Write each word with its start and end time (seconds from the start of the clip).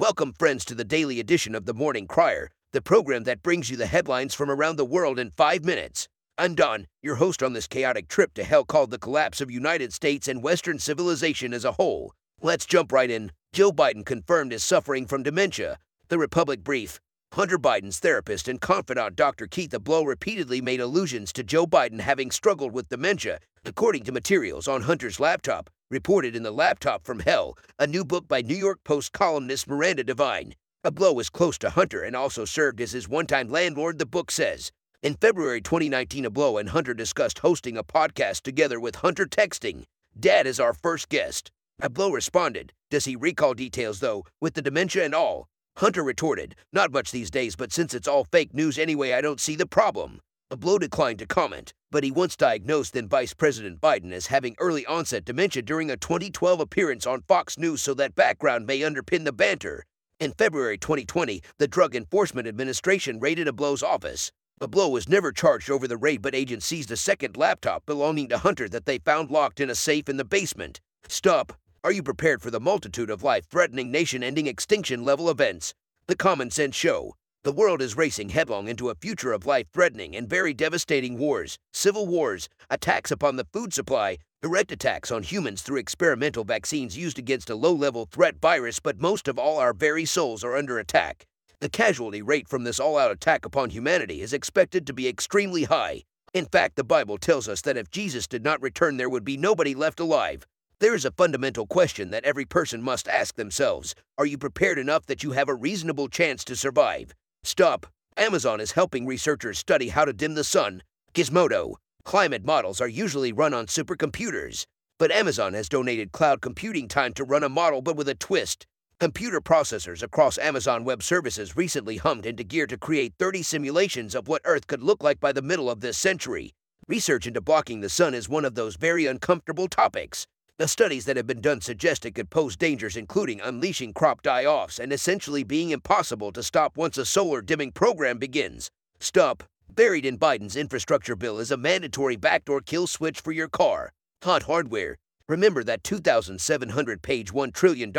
Welcome, 0.00 0.32
friends, 0.32 0.64
to 0.64 0.74
the 0.74 0.82
daily 0.82 1.20
edition 1.20 1.54
of 1.54 1.66
the 1.66 1.74
Morning 1.74 2.06
Crier, 2.06 2.48
the 2.72 2.80
program 2.80 3.24
that 3.24 3.42
brings 3.42 3.68
you 3.68 3.76
the 3.76 3.84
headlines 3.84 4.34
from 4.34 4.50
around 4.50 4.76
the 4.76 4.84
world 4.86 5.18
in 5.18 5.30
five 5.32 5.62
minutes. 5.62 6.08
I'm 6.38 6.54
Don, 6.54 6.86
your 7.02 7.16
host 7.16 7.42
on 7.42 7.52
this 7.52 7.66
chaotic 7.66 8.08
trip 8.08 8.32
to 8.32 8.42
hell 8.42 8.64
called 8.64 8.92
the 8.92 8.98
collapse 8.98 9.42
of 9.42 9.50
United 9.50 9.92
States 9.92 10.26
and 10.26 10.42
Western 10.42 10.78
civilization 10.78 11.52
as 11.52 11.66
a 11.66 11.72
whole. 11.72 12.14
Let's 12.40 12.64
jump 12.64 12.92
right 12.92 13.10
in. 13.10 13.32
Joe 13.52 13.72
Biden 13.72 14.06
confirmed 14.06 14.54
is 14.54 14.64
suffering 14.64 15.04
from 15.04 15.22
dementia. 15.22 15.76
The 16.08 16.16
Republic 16.16 16.64
Brief. 16.64 16.98
Hunter 17.34 17.58
Biden's 17.58 17.98
therapist 17.98 18.48
and 18.48 18.58
confidant 18.58 19.16
Dr. 19.16 19.46
Keith 19.46 19.72
Ablow 19.72 20.06
repeatedly 20.06 20.62
made 20.62 20.80
allusions 20.80 21.30
to 21.34 21.44
Joe 21.44 21.66
Biden 21.66 22.00
having 22.00 22.30
struggled 22.30 22.72
with 22.72 22.88
dementia, 22.88 23.38
according 23.66 24.04
to 24.04 24.12
materials 24.12 24.66
on 24.66 24.80
Hunter's 24.80 25.20
laptop, 25.20 25.68
reported 25.90 26.36
in 26.36 26.44
The 26.44 26.52
Laptop 26.52 27.04
from 27.04 27.18
Hell, 27.18 27.58
a 27.78 27.86
new 27.86 28.04
book 28.04 28.28
by 28.28 28.42
New 28.42 28.56
York 28.56 28.78
Post 28.84 29.12
columnist 29.12 29.66
Miranda 29.66 30.04
Devine. 30.04 30.54
Ablow 30.84 31.20
is 31.20 31.28
close 31.28 31.58
to 31.58 31.70
Hunter 31.70 32.02
and 32.02 32.14
also 32.14 32.44
served 32.44 32.80
as 32.80 32.92
his 32.92 33.08
one 33.08 33.26
time 33.26 33.48
landlord, 33.48 33.98
the 33.98 34.06
book 34.06 34.30
says. 34.30 34.70
In 35.02 35.14
February 35.14 35.60
2019, 35.60 36.24
Ablow 36.24 36.60
and 36.60 36.68
Hunter 36.68 36.94
discussed 36.94 37.40
hosting 37.40 37.76
a 37.76 37.82
podcast 37.82 38.42
together 38.42 38.78
with 38.78 38.96
Hunter 38.96 39.26
texting, 39.26 39.84
Dad 40.18 40.46
is 40.46 40.60
our 40.60 40.74
first 40.74 41.08
guest. 41.08 41.50
Ablow 41.82 42.12
responded, 42.12 42.72
Does 42.90 43.06
he 43.06 43.16
recall 43.16 43.54
details, 43.54 43.98
though, 43.98 44.24
with 44.40 44.54
the 44.54 44.62
dementia 44.62 45.04
and 45.04 45.14
all? 45.14 45.48
Hunter 45.78 46.04
retorted, 46.04 46.54
Not 46.72 46.92
much 46.92 47.10
these 47.10 47.30
days, 47.30 47.56
but 47.56 47.72
since 47.72 47.94
it's 47.94 48.08
all 48.08 48.24
fake 48.24 48.54
news 48.54 48.78
anyway, 48.78 49.12
I 49.12 49.20
don't 49.20 49.40
see 49.40 49.56
the 49.56 49.66
problem. 49.66 50.20
Ablow 50.50 50.80
declined 50.80 51.20
to 51.20 51.26
comment, 51.26 51.72
but 51.92 52.02
he 52.02 52.10
once 52.10 52.34
diagnosed 52.34 52.92
then 52.92 53.08
Vice 53.08 53.32
President 53.32 53.80
Biden 53.80 54.10
as 54.10 54.26
having 54.26 54.56
early 54.58 54.84
onset 54.84 55.24
dementia 55.24 55.62
during 55.62 55.92
a 55.92 55.96
2012 55.96 56.58
appearance 56.58 57.06
on 57.06 57.22
Fox 57.22 57.56
News, 57.56 57.80
so 57.80 57.94
that 57.94 58.16
background 58.16 58.66
may 58.66 58.80
underpin 58.80 59.24
the 59.24 59.32
banter. 59.32 59.84
In 60.18 60.32
February 60.32 60.76
2020, 60.76 61.40
the 61.58 61.68
Drug 61.68 61.94
Enforcement 61.94 62.48
Administration 62.48 63.20
raided 63.20 63.46
Ablow's 63.46 63.84
office. 63.84 64.32
Ablow 64.60 64.90
was 64.90 65.08
never 65.08 65.30
charged 65.30 65.70
over 65.70 65.86
the 65.86 65.96
raid, 65.96 66.20
but 66.20 66.34
agents 66.34 66.66
seized 66.66 66.90
a 66.90 66.96
second 66.96 67.36
laptop 67.36 67.86
belonging 67.86 68.28
to 68.30 68.38
Hunter 68.38 68.68
that 68.70 68.86
they 68.86 68.98
found 68.98 69.30
locked 69.30 69.60
in 69.60 69.70
a 69.70 69.76
safe 69.76 70.08
in 70.08 70.16
the 70.16 70.24
basement. 70.24 70.80
Stop. 71.06 71.52
Are 71.84 71.92
you 71.92 72.02
prepared 72.02 72.42
for 72.42 72.50
the 72.50 72.60
multitude 72.60 73.08
of 73.08 73.22
life 73.22 73.46
threatening, 73.48 73.92
nation 73.92 74.24
ending, 74.24 74.48
extinction 74.48 75.04
level 75.04 75.30
events? 75.30 75.74
The 76.08 76.16
Common 76.16 76.50
Sense 76.50 76.74
Show. 76.74 77.14
The 77.42 77.52
world 77.52 77.80
is 77.80 77.96
racing 77.96 78.28
headlong 78.28 78.68
into 78.68 78.90
a 78.90 78.94
future 78.94 79.32
of 79.32 79.46
life 79.46 79.66
threatening 79.72 80.14
and 80.14 80.28
very 80.28 80.52
devastating 80.52 81.16
wars, 81.16 81.56
civil 81.72 82.06
wars, 82.06 82.50
attacks 82.68 83.10
upon 83.10 83.36
the 83.36 83.46
food 83.50 83.72
supply, 83.72 84.18
direct 84.42 84.70
attacks 84.72 85.10
on 85.10 85.22
humans 85.22 85.62
through 85.62 85.78
experimental 85.78 86.44
vaccines 86.44 86.98
used 86.98 87.18
against 87.18 87.48
a 87.48 87.54
low 87.54 87.72
level 87.72 88.04
threat 88.04 88.36
virus, 88.42 88.78
but 88.78 89.00
most 89.00 89.26
of 89.26 89.38
all, 89.38 89.56
our 89.56 89.72
very 89.72 90.04
souls 90.04 90.44
are 90.44 90.54
under 90.54 90.78
attack. 90.78 91.24
The 91.60 91.70
casualty 91.70 92.20
rate 92.20 92.46
from 92.46 92.64
this 92.64 92.78
all 92.78 92.98
out 92.98 93.10
attack 93.10 93.46
upon 93.46 93.70
humanity 93.70 94.20
is 94.20 94.34
expected 94.34 94.86
to 94.86 94.92
be 94.92 95.08
extremely 95.08 95.64
high. 95.64 96.02
In 96.34 96.44
fact, 96.44 96.76
the 96.76 96.84
Bible 96.84 97.16
tells 97.16 97.48
us 97.48 97.62
that 97.62 97.78
if 97.78 97.90
Jesus 97.90 98.26
did 98.26 98.44
not 98.44 98.60
return, 98.60 98.98
there 98.98 99.08
would 99.08 99.24
be 99.24 99.38
nobody 99.38 99.74
left 99.74 99.98
alive. 99.98 100.46
There 100.78 100.94
is 100.94 101.06
a 101.06 101.10
fundamental 101.12 101.66
question 101.66 102.10
that 102.10 102.24
every 102.24 102.44
person 102.44 102.82
must 102.82 103.08
ask 103.08 103.36
themselves 103.36 103.94
Are 104.18 104.26
you 104.26 104.36
prepared 104.36 104.78
enough 104.78 105.06
that 105.06 105.22
you 105.22 105.32
have 105.32 105.48
a 105.48 105.54
reasonable 105.54 106.08
chance 106.08 106.44
to 106.44 106.54
survive? 106.54 107.14
Stop. 107.42 107.86
Amazon 108.16 108.60
is 108.60 108.72
helping 108.72 109.06
researchers 109.06 109.58
study 109.58 109.88
how 109.88 110.04
to 110.04 110.12
dim 110.12 110.34
the 110.34 110.44
sun. 110.44 110.82
Gizmodo. 111.14 111.74
Climate 112.04 112.44
models 112.44 112.80
are 112.80 112.88
usually 112.88 113.32
run 113.32 113.54
on 113.54 113.66
supercomputers, 113.66 114.66
but 114.98 115.10
Amazon 115.10 115.54
has 115.54 115.68
donated 115.68 116.12
cloud 116.12 116.40
computing 116.40 116.86
time 116.86 117.12
to 117.14 117.24
run 117.24 117.42
a 117.42 117.48
model 117.48 117.82
but 117.82 117.96
with 117.96 118.08
a 118.08 118.14
twist. 118.14 118.66
Computer 118.98 119.40
processors 119.40 120.02
across 120.02 120.38
Amazon 120.38 120.84
Web 120.84 121.02
Services 121.02 121.56
recently 121.56 121.96
hummed 121.96 122.26
into 122.26 122.44
gear 122.44 122.66
to 122.66 122.76
create 122.76 123.14
30 123.18 123.42
simulations 123.42 124.14
of 124.14 124.28
what 124.28 124.42
Earth 124.44 124.66
could 124.66 124.82
look 124.82 125.02
like 125.02 125.18
by 125.18 125.32
the 125.32 125.42
middle 125.42 125.70
of 125.70 125.80
this 125.80 125.98
century. 125.98 126.52
Research 126.88 127.26
into 127.26 127.40
blocking 127.40 127.80
the 127.80 127.88
sun 127.88 128.14
is 128.14 128.28
one 128.28 128.44
of 128.44 128.54
those 128.54 128.76
very 128.76 129.06
uncomfortable 129.06 129.66
topics. 129.66 130.26
The 130.60 130.68
studies 130.68 131.06
that 131.06 131.16
have 131.16 131.26
been 131.26 131.40
done 131.40 131.62
suggest 131.62 132.04
it 132.04 132.14
could 132.14 132.28
pose 132.28 132.54
dangers 132.54 132.94
including 132.94 133.40
unleashing 133.40 133.94
crop 133.94 134.20
die-offs 134.20 134.78
and 134.78 134.92
essentially 134.92 135.42
being 135.42 135.70
impossible 135.70 136.32
to 136.32 136.42
stop 136.42 136.76
once 136.76 136.98
a 136.98 137.06
solar 137.06 137.40
dimming 137.40 137.72
program 137.72 138.18
begins. 138.18 138.70
Stop. 138.98 139.42
Buried 139.74 140.04
in 140.04 140.18
Biden's 140.18 140.56
infrastructure 140.56 141.16
bill 141.16 141.38
is 141.38 141.50
a 141.50 141.56
mandatory 141.56 142.16
backdoor 142.16 142.60
kill 142.60 142.86
switch 142.86 143.22
for 143.22 143.32
your 143.32 143.48
car. 143.48 143.90
Hot 144.22 144.42
hardware. 144.42 144.98
Remember 145.30 145.64
that 145.64 145.82
2,700 145.82 147.00
page 147.00 147.32
$1 147.32 147.54
trillion 147.54 147.90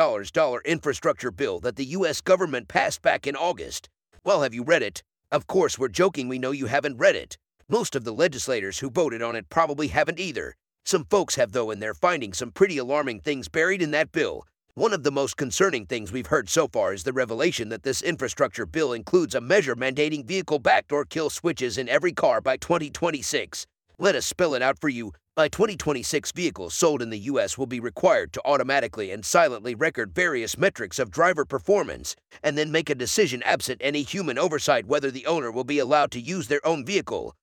infrastructure 0.63 1.31
bill 1.31 1.59
that 1.61 1.78
the 1.78 1.85
U.S. 1.85 2.22
government 2.22 2.67
passed 2.67 3.01
back 3.01 3.25
in 3.25 3.35
August? 3.35 3.89
Well, 4.23 4.43
have 4.43 4.53
you 4.53 4.63
read 4.63 4.83
it? 4.83 5.01
Of 5.31 5.47
course, 5.47 5.79
we're 5.79 5.88
joking, 5.88 6.28
we 6.28 6.38
know 6.38 6.51
you 6.51 6.67
haven't 6.67 6.97
read 6.97 7.16
it. 7.16 7.39
Most 7.67 7.95
of 7.95 8.03
the 8.03 8.13
legislators 8.13 8.78
who 8.78 8.91
voted 8.91 9.23
on 9.23 9.35
it 9.35 9.49
probably 9.49 9.88
haven't 9.88 10.19
either. 10.19 10.53
Some 10.84 11.06
folks 11.06 11.36
have, 11.36 11.52
though, 11.52 11.72
and 11.72 11.81
they're 11.81 11.94
finding 11.94 12.34
some 12.34 12.52
pretty 12.52 12.78
alarming 12.78 13.22
things 13.22 13.47
buried 13.47 13.81
in 13.81 13.92
that 13.92 14.12
bill. 14.12 14.46
One 14.74 14.94
of 14.94 15.03
the 15.03 15.12
most 15.12 15.38
concerning 15.38 15.86
things 15.86 16.12
we've 16.12 16.28
heard 16.28 16.50
so 16.50 16.68
far 16.68 16.94
is 16.94 17.03
the 17.03 17.14
revelation 17.14 17.69
that 17.69 17.84
this 17.84 18.02
infrastructure 18.02 18.66
bill 18.66 18.94
includes 18.94 19.36
a 19.36 19.41
measure 19.41 19.75
mandating 19.75 20.25
vehicle 20.25 20.59
backdoor 20.59 21.06
kill 21.06 21.30
switches 21.30 21.78
in 21.78 21.88
every 21.88 22.14
car 22.14 22.41
by 22.41 22.58
2026. 22.58 23.68
Let 24.00 24.16
us 24.16 24.25
spell 24.25 24.53
it 24.53 24.62
out 24.62 24.80
for 24.80 24.90
you. 24.90 25.12
By 25.36 25.47
2026, 25.50 26.31
vehicles 26.31 26.74
sold 26.74 27.02
in 27.02 27.09
the 27.09 27.20
U.S. 27.20 27.58
will 27.58 27.68
be 27.68 27.80
required 27.80 28.34
to 28.34 28.41
automatically 28.44 29.12
and 29.12 29.25
silently 29.25 29.75
record 29.75 30.14
various 30.14 30.58
metrics 30.58 31.00
of 31.00 31.12
driver 31.12 31.46
performance 31.46 32.16
and 32.44 32.58
then 32.58 32.72
make 32.72 32.90
a 32.90 32.96
decision 32.96 33.44
absent 33.44 33.80
any 33.84 34.03
human 34.03 34.38
oversight 34.38 34.88
whether 34.88 35.12
the 35.12 35.25
owner 35.25 35.52
will 35.52 35.64
be 35.64 35.80
allowed 35.80 36.12
to 36.12 36.20
use 36.20 36.47
their 36.47 36.66
own 36.66 36.86
vehicle. 36.86 37.36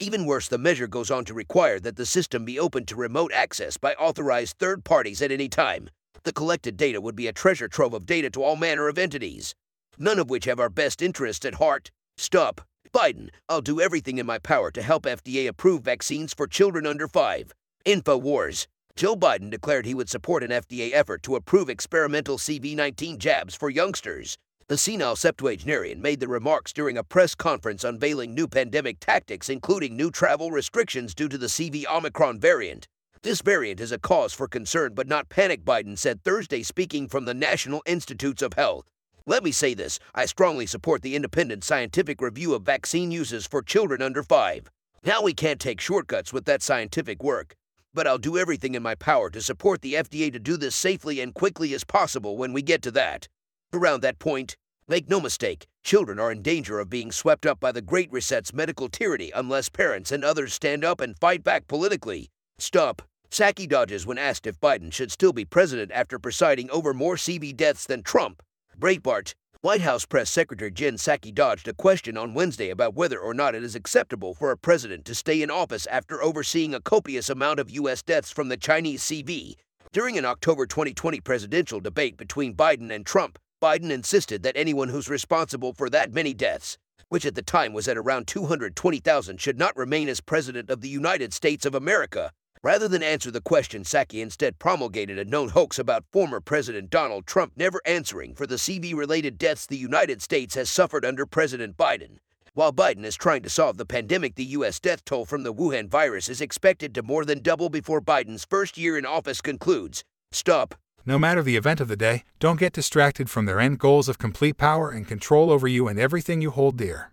Even 0.00 0.26
worse, 0.26 0.46
the 0.46 0.58
measure 0.58 0.86
goes 0.86 1.10
on 1.10 1.24
to 1.24 1.34
require 1.34 1.80
that 1.80 1.96
the 1.96 2.06
system 2.06 2.44
be 2.44 2.56
open 2.56 2.84
to 2.86 2.94
remote 2.94 3.32
access 3.34 3.76
by 3.76 3.94
authorized 3.94 4.56
third 4.56 4.84
parties 4.84 5.20
at 5.20 5.32
any 5.32 5.48
time. 5.48 5.90
The 6.22 6.32
collected 6.32 6.76
data 6.76 7.00
would 7.00 7.16
be 7.16 7.26
a 7.26 7.32
treasure 7.32 7.66
trove 7.66 7.94
of 7.94 8.06
data 8.06 8.30
to 8.30 8.42
all 8.44 8.54
manner 8.54 8.86
of 8.86 8.96
entities, 8.96 9.56
none 9.98 10.20
of 10.20 10.30
which 10.30 10.44
have 10.44 10.60
our 10.60 10.68
best 10.68 11.02
interests 11.02 11.44
at 11.44 11.54
heart. 11.54 11.90
Stop. 12.16 12.60
Biden, 12.92 13.30
I'll 13.48 13.60
do 13.60 13.80
everything 13.80 14.18
in 14.18 14.26
my 14.26 14.38
power 14.38 14.70
to 14.70 14.82
help 14.82 15.02
FDA 15.02 15.48
approve 15.48 15.82
vaccines 15.82 16.32
for 16.32 16.46
children 16.46 16.86
under 16.86 17.08
5. 17.08 17.52
InfoWars. 17.84 18.68
Joe 18.94 19.16
Biden 19.16 19.50
declared 19.50 19.84
he 19.84 19.94
would 19.94 20.08
support 20.08 20.44
an 20.44 20.50
FDA 20.50 20.92
effort 20.92 21.24
to 21.24 21.34
approve 21.34 21.68
experimental 21.68 22.38
CV19 22.38 23.18
jabs 23.18 23.56
for 23.56 23.68
youngsters. 23.68 24.38
The 24.68 24.76
senile 24.76 25.16
septuagenarian 25.16 26.02
made 26.02 26.20
the 26.20 26.28
remarks 26.28 26.74
during 26.74 26.98
a 26.98 27.02
press 27.02 27.34
conference 27.34 27.84
unveiling 27.84 28.34
new 28.34 28.46
pandemic 28.46 29.00
tactics, 29.00 29.48
including 29.48 29.96
new 29.96 30.10
travel 30.10 30.50
restrictions 30.50 31.14
due 31.14 31.30
to 31.30 31.38
the 31.38 31.46
CV 31.46 31.86
Omicron 31.86 32.38
variant. 32.38 32.86
This 33.22 33.40
variant 33.40 33.80
is 33.80 33.92
a 33.92 33.98
cause 33.98 34.34
for 34.34 34.46
concern, 34.46 34.92
but 34.92 35.08
not 35.08 35.30
panic, 35.30 35.64
Biden 35.64 35.96
said 35.96 36.22
Thursday, 36.22 36.62
speaking 36.62 37.08
from 37.08 37.24
the 37.24 37.32
National 37.32 37.82
Institutes 37.86 38.42
of 38.42 38.52
Health. 38.52 38.84
Let 39.24 39.42
me 39.42 39.52
say 39.52 39.72
this 39.72 39.98
I 40.14 40.26
strongly 40.26 40.66
support 40.66 41.00
the 41.00 41.16
independent 41.16 41.64
scientific 41.64 42.20
review 42.20 42.52
of 42.52 42.64
vaccine 42.64 43.10
uses 43.10 43.46
for 43.46 43.62
children 43.62 44.02
under 44.02 44.22
5. 44.22 44.70
Now 45.02 45.22
we 45.22 45.32
can't 45.32 45.60
take 45.60 45.80
shortcuts 45.80 46.30
with 46.30 46.44
that 46.44 46.62
scientific 46.62 47.22
work, 47.22 47.56
but 47.94 48.06
I'll 48.06 48.18
do 48.18 48.36
everything 48.36 48.74
in 48.74 48.82
my 48.82 48.96
power 48.96 49.30
to 49.30 49.40
support 49.40 49.80
the 49.80 49.94
FDA 49.94 50.30
to 50.30 50.38
do 50.38 50.58
this 50.58 50.76
safely 50.76 51.20
and 51.20 51.32
quickly 51.32 51.72
as 51.72 51.84
possible 51.84 52.36
when 52.36 52.52
we 52.52 52.60
get 52.60 52.82
to 52.82 52.90
that. 52.90 53.28
Around 53.74 54.00
that 54.00 54.18
point, 54.18 54.56
make 54.88 55.10
no 55.10 55.20
mistake, 55.20 55.66
children 55.84 56.18
are 56.18 56.32
in 56.32 56.40
danger 56.40 56.80
of 56.80 56.88
being 56.88 57.12
swept 57.12 57.44
up 57.44 57.60
by 57.60 57.70
the 57.70 57.82
Great 57.82 58.10
Reset's 58.10 58.54
medical 58.54 58.88
tyranny 58.88 59.30
unless 59.34 59.68
parents 59.68 60.10
and 60.10 60.24
others 60.24 60.54
stand 60.54 60.84
up 60.84 61.02
and 61.02 61.18
fight 61.18 61.44
back 61.44 61.68
politically. 61.68 62.30
Stop. 62.58 63.02
Psaki 63.30 63.68
dodges 63.68 64.06
when 64.06 64.16
asked 64.16 64.46
if 64.46 64.58
Biden 64.58 64.90
should 64.90 65.12
still 65.12 65.34
be 65.34 65.44
president 65.44 65.92
after 65.92 66.18
presiding 66.18 66.70
over 66.70 66.94
more 66.94 67.16
CV 67.16 67.54
deaths 67.54 67.84
than 67.84 68.02
Trump. 68.02 68.42
Breitbart. 68.78 69.34
White 69.60 69.82
House 69.82 70.06
Press 70.06 70.30
Secretary 70.30 70.70
Jen 70.70 70.94
Psaki 70.94 71.34
dodged 71.34 71.68
a 71.68 71.74
question 71.74 72.16
on 72.16 72.32
Wednesday 72.32 72.70
about 72.70 72.94
whether 72.94 73.18
or 73.18 73.34
not 73.34 73.54
it 73.54 73.62
is 73.62 73.74
acceptable 73.74 74.32
for 74.32 74.50
a 74.50 74.56
president 74.56 75.04
to 75.04 75.14
stay 75.14 75.42
in 75.42 75.50
office 75.50 75.86
after 75.88 76.22
overseeing 76.22 76.72
a 76.72 76.80
copious 76.80 77.28
amount 77.28 77.60
of 77.60 77.68
U.S. 77.68 78.02
deaths 78.02 78.30
from 78.30 78.48
the 78.48 78.56
Chinese 78.56 79.02
CV. 79.02 79.56
During 79.92 80.16
an 80.16 80.24
October 80.24 80.64
2020 80.64 81.20
presidential 81.20 81.80
debate 81.80 82.16
between 82.16 82.54
Biden 82.54 82.90
and 82.90 83.04
Trump, 83.04 83.38
Biden 83.60 83.90
insisted 83.90 84.44
that 84.44 84.56
anyone 84.56 84.88
who's 84.88 85.08
responsible 85.08 85.72
for 85.72 85.90
that 85.90 86.14
many 86.14 86.32
deaths, 86.32 86.78
which 87.08 87.26
at 87.26 87.34
the 87.34 87.42
time 87.42 87.72
was 87.72 87.88
at 87.88 87.96
around 87.96 88.28
220,000, 88.28 89.40
should 89.40 89.58
not 89.58 89.76
remain 89.76 90.08
as 90.08 90.20
President 90.20 90.70
of 90.70 90.80
the 90.80 90.88
United 90.88 91.32
States 91.32 91.66
of 91.66 91.74
America. 91.74 92.30
Rather 92.62 92.86
than 92.86 93.02
answer 93.02 93.32
the 93.32 93.40
question, 93.40 93.82
Psaki 93.82 94.22
instead 94.22 94.60
promulgated 94.60 95.18
a 95.18 95.24
known 95.24 95.48
hoax 95.48 95.76
about 95.76 96.04
former 96.12 96.40
President 96.40 96.88
Donald 96.88 97.26
Trump 97.26 97.52
never 97.56 97.80
answering 97.84 98.32
for 98.34 98.46
the 98.46 98.56
CV 98.56 98.94
related 98.94 99.38
deaths 99.38 99.66
the 99.66 99.76
United 99.76 100.22
States 100.22 100.54
has 100.54 100.70
suffered 100.70 101.04
under 101.04 101.26
President 101.26 101.76
Biden. 101.76 102.18
While 102.54 102.72
Biden 102.72 103.04
is 103.04 103.16
trying 103.16 103.42
to 103.42 103.50
solve 103.50 103.76
the 103.76 103.86
pandemic, 103.86 104.36
the 104.36 104.44
U.S. 104.44 104.78
death 104.78 105.04
toll 105.04 105.24
from 105.24 105.42
the 105.42 105.54
Wuhan 105.54 105.88
virus 105.88 106.28
is 106.28 106.40
expected 106.40 106.94
to 106.94 107.02
more 107.02 107.24
than 107.24 107.42
double 107.42 107.70
before 107.70 108.00
Biden's 108.00 108.44
first 108.44 108.78
year 108.78 108.96
in 108.96 109.04
office 109.04 109.40
concludes. 109.40 110.04
Stop. 110.30 110.76
No 111.06 111.18
matter 111.18 111.42
the 111.42 111.56
event 111.56 111.80
of 111.80 111.88
the 111.88 111.96
day, 111.96 112.24
don't 112.38 112.60
get 112.60 112.72
distracted 112.72 113.30
from 113.30 113.46
their 113.46 113.60
end 113.60 113.78
goals 113.78 114.08
of 114.08 114.18
complete 114.18 114.58
power 114.58 114.90
and 114.90 115.08
control 115.08 115.50
over 115.50 115.66
you 115.66 115.88
and 115.88 115.98
everything 115.98 116.40
you 116.42 116.50
hold 116.50 116.76
dear. 116.76 117.10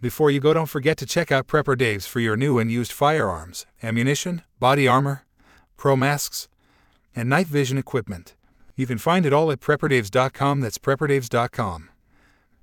Before 0.00 0.30
you 0.30 0.40
go, 0.40 0.54
don't 0.54 0.66
forget 0.66 0.96
to 0.98 1.06
check 1.06 1.30
out 1.30 1.46
Prepper 1.46 1.76
Dave's 1.76 2.06
for 2.06 2.20
your 2.20 2.36
new 2.36 2.58
and 2.58 2.72
used 2.72 2.92
firearms, 2.92 3.66
ammunition, 3.82 4.42
body 4.58 4.88
armor, 4.88 5.24
pro 5.76 5.94
masks, 5.96 6.48
and 7.14 7.28
night 7.28 7.46
vision 7.46 7.76
equipment. 7.76 8.34
You 8.76 8.86
can 8.86 8.96
find 8.96 9.26
it 9.26 9.32
all 9.34 9.50
at 9.50 9.60
prepperdaves.com. 9.60 10.60
That's 10.60 10.78
prepperdaves.com. 10.78 11.90